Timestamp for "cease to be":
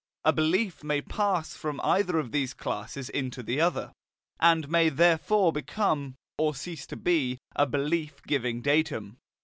6.55-7.37